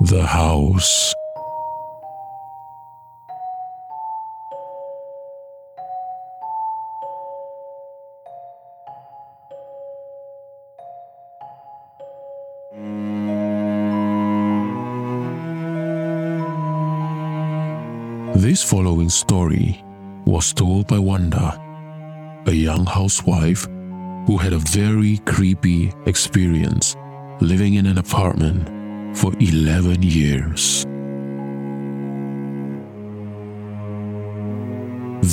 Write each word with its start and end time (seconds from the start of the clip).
the 0.00 0.24
house. 0.24 1.12
This 18.36 18.62
following 18.62 19.08
story 19.08 19.82
was 20.24 20.52
told 20.52 20.86
by 20.86 21.00
Wanda, 21.00 21.60
a 22.46 22.52
young 22.52 22.86
housewife 22.86 23.64
who 24.26 24.36
had 24.36 24.52
a 24.52 24.58
very 24.58 25.18
creepy 25.26 25.92
experience 26.06 26.94
living 27.40 27.74
in 27.74 27.86
an 27.86 27.98
apartment 27.98 28.77
for 29.18 29.32
11 29.40 30.00
years. 30.02 30.84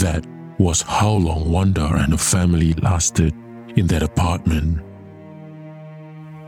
That 0.02 0.25
was 0.58 0.81
how 0.81 1.11
long 1.11 1.52
Wanda 1.52 1.85
and 1.94 2.11
her 2.13 2.17
family 2.17 2.73
lasted 2.73 3.34
in 3.75 3.85
that 3.88 4.02
apartment. 4.02 4.81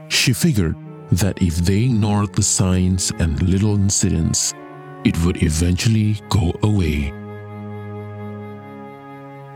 She 0.09 0.33
figured 0.33 0.75
that 1.11 1.39
if 1.39 1.57
they 1.57 1.83
ignored 1.83 2.33
the 2.33 2.41
signs 2.41 3.11
and 3.19 3.39
little 3.43 3.75
incidents, 3.75 4.55
it 5.05 5.15
would 5.23 5.43
eventually 5.43 6.19
go 6.29 6.51
away. 6.63 7.13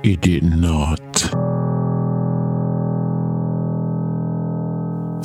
It 0.04 0.22
did 0.22 0.44
not. 0.44 1.00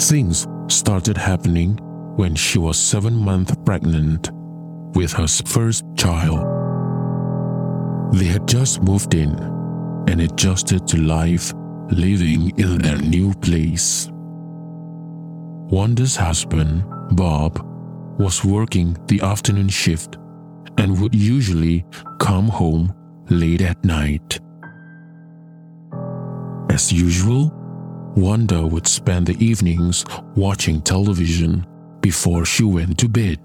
Things 0.01 0.47
started 0.69 1.19
happening 1.19 1.79
when 2.17 2.34
she 2.34 2.59
was 2.59 2.78
seven 2.78 3.14
months 3.14 3.55
pregnant 3.64 4.31
with 4.95 5.12
her 5.12 5.27
first 5.28 5.84
child. 5.97 6.41
They 8.14 8.25
had 8.25 8.48
just 8.48 8.83
moved 8.83 9.14
in 9.14 9.31
and 10.09 10.20
adjusted 10.20 10.87
to 10.89 10.97
life 10.97 11.53
living 11.91 12.59
in 12.59 12.78
their 12.78 12.98
new 12.98 13.34
place. 13.34 14.09
Wanda's 15.70 16.17
husband, 16.17 16.84
Bob, 17.12 17.61
was 18.19 18.44
working 18.44 18.97
the 19.06 19.20
afternoon 19.20 19.69
shift 19.69 20.17
and 20.78 21.00
would 21.00 21.14
usually 21.14 21.84
come 22.19 22.48
home 22.48 22.94
late 23.28 23.61
at 23.61 23.84
night. 23.84 24.41
As 26.70 26.92
usual, 26.92 27.53
Wanda 28.17 28.67
would 28.67 28.87
spend 28.87 29.27
the 29.27 29.44
evenings 29.44 30.05
watching 30.34 30.81
television 30.81 31.67
before 32.11 32.45
she 32.45 32.62
went 32.62 32.97
to 32.97 33.09
bed. 33.09 33.41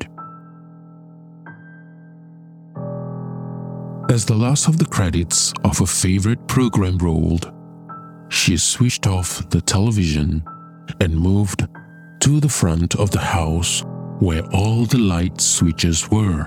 As 4.08 4.24
the 4.24 4.36
last 4.36 4.68
of 4.68 4.78
the 4.78 4.86
credits 4.86 5.52
of 5.64 5.82
a 5.82 5.88
favorite 5.88 6.48
program 6.48 7.00
rolled, 7.00 7.52
she 8.30 8.58
switched 8.58 9.08
off 9.08 9.50
the 9.50 9.62
television 9.62 10.44
and 11.00 11.16
moved 11.30 11.68
to 12.20 12.40
the 12.40 12.54
front 12.60 12.94
of 12.98 13.10
the 13.10 13.26
house 13.40 13.84
where 14.20 14.46
all 14.54 14.86
the 14.86 15.00
light 15.00 15.42
switches 15.42 16.12
were. 16.12 16.44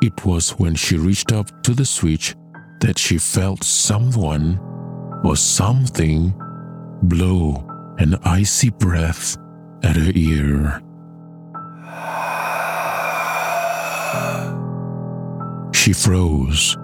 It 0.00 0.24
was 0.24 0.58
when 0.58 0.74
she 0.74 0.96
reached 0.96 1.32
up 1.32 1.48
to 1.64 1.74
the 1.74 1.84
switch 1.84 2.34
that 2.80 2.98
she 2.98 3.18
felt 3.18 3.62
someone 3.62 4.58
or 5.22 5.36
something 5.36 6.32
blow 7.02 7.68
an 7.98 8.16
icy 8.24 8.70
breath 8.70 9.36
at 9.82 9.96
her 9.96 10.12
ear. 10.14 10.80
She 15.72 15.92
froze. 15.92 16.76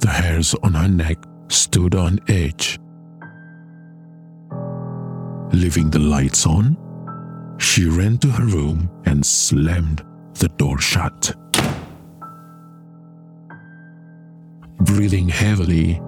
The 0.00 0.08
hairs 0.08 0.54
on 0.62 0.74
her 0.74 0.88
neck 0.88 1.18
stood 1.48 1.94
on 1.94 2.18
edge. 2.28 2.78
Leaving 5.52 5.90
the 5.90 5.98
lights 5.98 6.46
on, 6.46 6.76
she 7.58 7.84
ran 7.84 8.16
to 8.18 8.28
her 8.28 8.46
room 8.46 8.90
and 9.04 9.24
slammed 9.24 10.02
the 10.34 10.48
door 10.48 10.78
shut. 10.78 11.34
Breathing 14.80 15.28
heavily, 15.28 16.00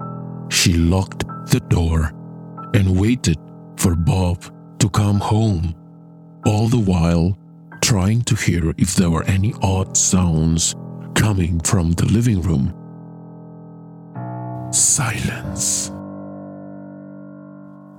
she 0.49 0.73
locked 0.73 1.24
the 1.47 1.59
door 1.69 2.11
and 2.73 2.99
waited 2.99 3.37
for 3.77 3.95
Bob 3.95 4.43
to 4.79 4.89
come 4.89 5.19
home, 5.19 5.73
all 6.45 6.67
the 6.67 6.79
while 6.79 7.37
trying 7.81 8.21
to 8.23 8.35
hear 8.35 8.73
if 8.77 8.95
there 8.95 9.09
were 9.09 9.23
any 9.23 9.53
odd 9.61 9.95
sounds 9.95 10.75
coming 11.13 11.59
from 11.61 11.91
the 11.93 12.05
living 12.05 12.41
room. 12.41 12.73
Silence. 14.71 15.91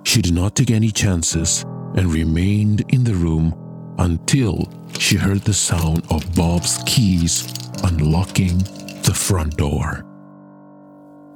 She 0.05 0.23
did 0.23 0.35
not 0.35 0.55
take 0.55 0.71
any 0.71 0.91
chances 0.91 1.65
and 1.95 2.13
remained 2.13 2.85
in 2.93 3.05
the 3.05 3.15
room 3.15 3.55
until 3.99 4.71
she 4.99 5.17
heard 5.17 5.41
the 5.43 5.55
sound 5.55 6.05
of 6.11 6.35
Bob's 6.35 6.83
keys 6.85 7.53
unlocking 7.83 8.59
the 9.05 9.13
front 9.15 9.57
door. 9.57 10.05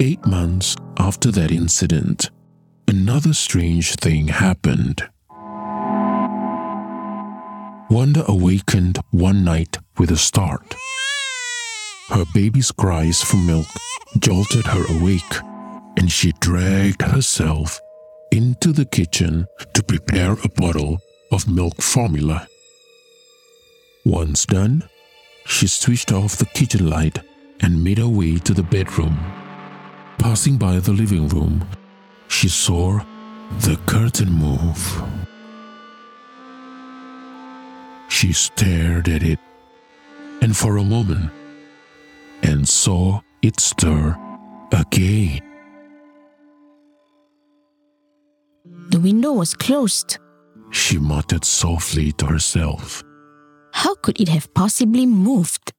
Eight 0.03 0.25
months 0.25 0.77
after 0.99 1.31
that 1.33 1.51
incident, 1.51 2.31
another 2.89 3.35
strange 3.35 3.97
thing 3.97 4.29
happened. 4.29 5.07
Wanda 7.91 8.25
awakened 8.27 8.99
one 9.11 9.45
night 9.45 9.77
with 9.99 10.11
a 10.11 10.17
start. 10.17 10.75
Her 12.09 12.25
baby's 12.33 12.73
cries 12.73 13.23
for 13.23 13.37
milk 13.37 13.67
jolted 14.19 14.67
her 14.69 14.87
awake, 14.97 15.37
and 15.99 16.11
she 16.11 16.33
dragged 16.41 17.03
herself 17.03 17.79
into 18.33 18.73
the 18.73 18.87
kitchen 18.87 19.45
to 19.75 19.83
prepare 19.83 20.33
a 20.33 20.49
bottle 20.49 20.99
of 21.31 21.47
milk 21.47 21.83
formula. 21.83 22.49
Once 24.07 24.47
done, 24.47 24.89
she 25.45 25.67
switched 25.67 26.11
off 26.11 26.39
the 26.39 26.47
kitchen 26.47 26.89
light 26.89 27.19
and 27.61 27.85
made 27.85 27.99
her 27.99 28.09
way 28.09 28.39
to 28.39 28.55
the 28.55 28.63
bedroom. 28.63 29.40
Passing 30.31 30.59
by 30.59 30.79
the 30.79 30.93
living 30.93 31.27
room, 31.27 31.67
she 32.29 32.49
saw 32.49 33.01
the 33.63 33.77
curtain 33.87 34.31
move. 34.31 35.03
She 38.09 38.33
stared 38.33 39.09
at 39.09 39.25
it, 39.25 39.41
and 40.41 40.57
for 40.57 40.77
a 40.77 40.85
moment, 40.85 41.33
and 42.45 42.69
saw 42.69 43.23
it 43.43 43.59
stir 43.59 44.17
again. 44.71 45.43
The 48.91 49.01
window 49.01 49.33
was 49.33 49.55
closed. 49.55 50.19
She 50.71 50.97
muttered 50.99 51.45
softly 51.45 52.13
to 52.13 52.27
herself. 52.27 53.03
How 53.73 53.97
could 53.97 54.21
it 54.21 54.29
have 54.29 54.55
possibly 54.55 55.07
moved? 55.07 55.73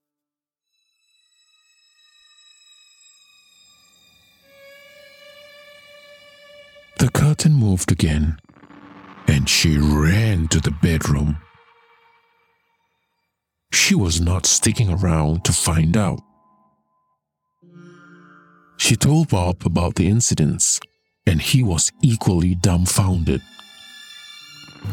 Curtain 7.41 7.57
moved 7.57 7.91
again, 7.91 8.37
and 9.27 9.49
she 9.49 9.75
ran 9.79 10.47
to 10.47 10.59
the 10.59 10.69
bedroom. 10.83 11.37
She 13.73 13.95
was 13.95 14.21
not 14.21 14.45
sticking 14.45 14.91
around 14.91 15.43
to 15.45 15.51
find 15.51 15.97
out. 15.97 16.19
She 18.77 18.95
told 18.95 19.29
Bob 19.29 19.65
about 19.65 19.95
the 19.95 20.07
incidents, 20.07 20.79
and 21.25 21.41
he 21.41 21.63
was 21.63 21.91
equally 22.03 22.53
dumbfounded. 22.53 23.41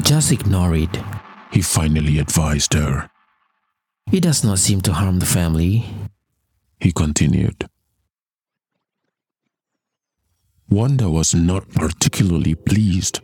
Just 0.03 0.33
ignore 0.33 0.75
it. 0.75 0.97
He 1.53 1.61
finally 1.61 2.19
advised 2.19 2.73
her. 2.73 3.11
It 4.11 4.23
does 4.23 4.43
not 4.43 4.59
seem 4.59 4.81
to 4.83 4.95
harm 4.95 5.19
the 5.19 5.27
family. 5.27 5.85
He 6.81 6.93
continued. 6.93 7.69
Wanda 10.71 11.09
was 11.09 11.35
not 11.35 11.67
particularly 11.71 12.55
pleased, 12.55 13.21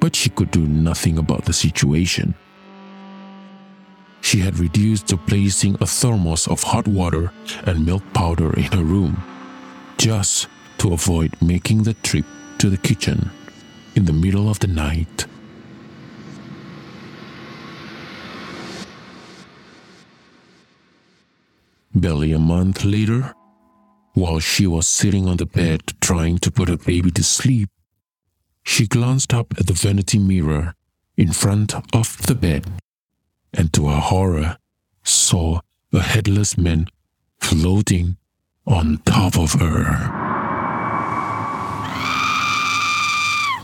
but 0.00 0.14
she 0.14 0.28
could 0.28 0.50
do 0.50 0.66
nothing 0.66 1.16
about 1.16 1.46
the 1.46 1.52
situation. 1.54 2.34
She 4.20 4.40
had 4.40 4.58
reduced 4.58 5.08
to 5.08 5.16
placing 5.16 5.76
a 5.80 5.86
thermos 5.86 6.46
of 6.46 6.62
hot 6.62 6.86
water 6.86 7.32
and 7.64 7.86
milk 7.86 8.02
powder 8.12 8.52
in 8.52 8.64
her 8.64 8.84
room, 8.84 9.16
just 9.96 10.48
to 10.78 10.92
avoid 10.92 11.40
making 11.40 11.84
the 11.84 11.94
trip 11.94 12.26
to 12.58 12.68
the 12.68 12.76
kitchen 12.76 13.30
in 13.94 14.04
the 14.04 14.12
middle 14.12 14.50
of 14.50 14.58
the 14.58 14.66
night. 14.66 15.26
Barely 21.94 22.32
a 22.32 22.38
month 22.38 22.84
later, 22.84 23.34
while 24.18 24.40
she 24.40 24.66
was 24.66 24.86
sitting 24.86 25.28
on 25.28 25.36
the 25.36 25.46
bed 25.46 25.80
trying 26.00 26.38
to 26.38 26.50
put 26.50 26.68
her 26.68 26.76
baby 26.76 27.10
to 27.12 27.22
sleep, 27.22 27.70
She 28.64 28.86
glanced 28.86 29.32
up 29.32 29.54
at 29.58 29.66
the 29.66 29.72
vanity 29.72 30.18
mirror 30.18 30.74
in 31.16 31.32
front 31.32 31.74
of 31.94 32.18
the 32.26 32.34
bed 32.34 32.66
and 33.54 33.72
to 33.72 33.88
her 33.88 34.00
horror 34.00 34.58
saw 35.02 35.60
a 35.92 36.00
headless 36.00 36.58
man 36.58 36.86
floating 37.40 38.18
on 38.66 38.98
top 39.06 39.38
of 39.38 39.54
her. 39.54 39.84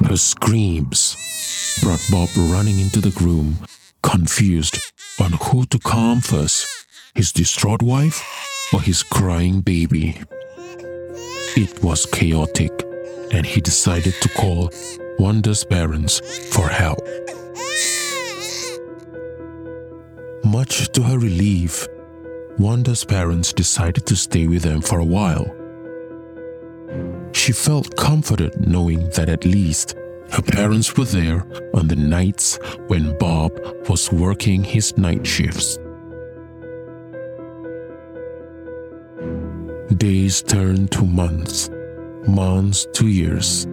Her 0.09 0.17
screams 0.17 1.17
brought 1.83 2.07
Bob 2.11 2.31
running 2.37 2.81
into 2.81 3.01
the 3.01 3.15
room, 3.21 3.59
confused 4.03 4.79
on 5.21 5.33
who 5.33 5.67
to 5.67 5.79
calm 5.79 6.21
first 6.23 6.67
his 7.15 7.31
distraught 7.31 7.83
wife 7.83 8.25
or 8.73 8.81
his 8.81 9.03
crying 9.03 9.61
baby. 9.61 10.19
It 11.57 11.85
was 11.85 12.05
chaotic, 12.07 12.73
and 13.31 13.47
he 13.47 13.61
decided 13.61 14.15
to 14.21 14.29
call 14.31 14.71
Wanda's 15.21 15.63
parents 15.63 16.21
for 16.51 16.69
help. 16.69 16.99
Much 20.45 20.89
to 20.93 21.03
her 21.03 21.17
relief, 21.17 21.87
Wanda's 22.59 23.05
parents 23.05 23.53
decided 23.53 24.05
to 24.07 24.17
stay 24.17 24.49
with 24.49 24.63
them 24.63 24.81
for 24.81 24.99
a 24.99 25.05
while. 25.05 25.47
She 27.31 27.53
felt 27.53 27.97
comforted 27.97 28.67
knowing 28.67 29.09
that 29.11 29.29
at 29.29 29.45
least 29.45 29.95
her 30.31 30.43
parents 30.43 30.97
were 30.97 31.05
there 31.05 31.47
on 31.73 31.87
the 31.87 31.95
nights 31.97 32.59
when 32.89 33.17
Bob 33.19 33.53
was 33.89 34.11
working 34.11 34.65
his 34.65 34.99
night 34.99 35.25
shifts. 35.25 35.79
Days 39.93 40.43
turned 40.43 40.91
to 40.93 41.05
months, 41.05 41.69
months 42.27 42.87
to 42.95 43.07
years. 43.07 43.67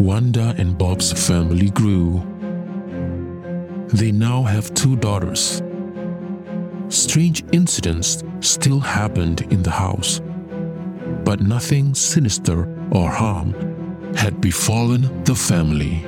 Wanda 0.00 0.56
and 0.58 0.76
Bob's 0.76 1.12
family 1.12 1.70
grew. 1.70 2.20
They 3.94 4.10
now 4.10 4.42
have 4.42 4.74
two 4.74 4.96
daughters. 4.96 5.62
Strange 6.88 7.44
incidents 7.52 8.24
still 8.40 8.80
happened 8.80 9.42
in 9.52 9.62
the 9.62 9.70
house, 9.70 10.20
but 11.24 11.40
nothing 11.40 11.94
sinister 11.94 12.68
or 12.90 13.08
harm 13.08 13.54
had 14.16 14.40
befallen 14.40 15.22
the 15.22 15.36
family. 15.36 16.04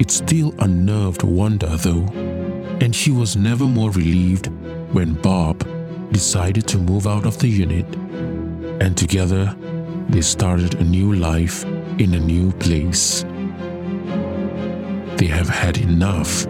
It 0.00 0.10
still 0.10 0.54
unnerved 0.58 1.22
Wanda, 1.22 1.76
though, 1.76 2.06
and 2.80 2.96
she 2.96 3.12
was 3.12 3.36
never 3.36 3.66
more 3.66 3.90
relieved 3.90 4.46
when 4.92 5.14
Bob 5.14 5.75
decided 6.12 6.66
to 6.68 6.78
move 6.78 7.06
out 7.06 7.26
of 7.26 7.38
the 7.38 7.48
unit, 7.48 7.86
and 8.80 8.96
together 8.96 9.54
they 10.08 10.20
started 10.20 10.74
a 10.74 10.84
new 10.84 11.14
life 11.14 11.64
in 11.98 12.14
a 12.14 12.20
new 12.20 12.52
place. 12.52 13.24
They 15.16 15.26
have 15.26 15.48
had 15.48 15.78
enough 15.78 16.46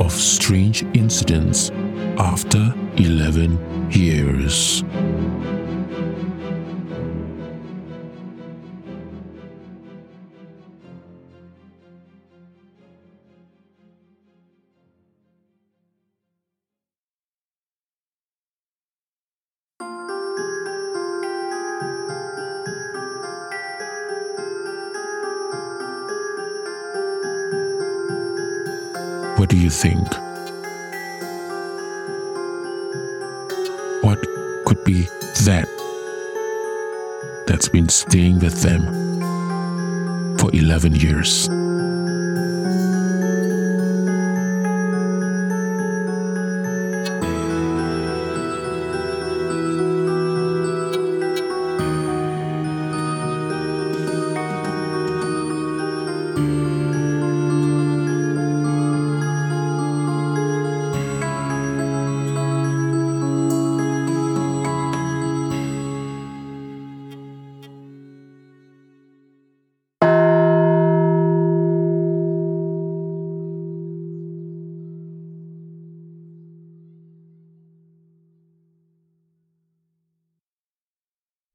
of 0.00 0.12
strange 0.12 0.82
incidents 0.94 1.70
after 2.18 2.74
11 2.96 3.90
years. 3.90 4.82
What 29.40 29.48
do 29.48 29.56
you 29.56 29.70
think? 29.70 30.06
What 34.02 34.20
could 34.66 34.84
be 34.84 35.08
that 35.46 35.66
that's 37.46 37.70
been 37.70 37.88
staying 37.88 38.40
with 38.40 38.60
them 38.60 40.36
for 40.36 40.54
11 40.54 40.94
years? 40.96 41.48